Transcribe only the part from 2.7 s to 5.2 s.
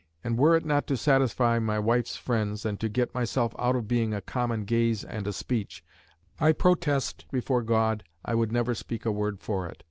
to get myself out of being a common gaze